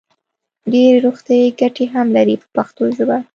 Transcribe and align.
ډېرې 0.71 0.97
روغتیايي 1.05 1.49
ګټې 1.59 1.85
هم 1.93 2.07
لري 2.15 2.35
په 2.41 2.47
پښتو 2.55 2.83
ژبه. 2.95 3.17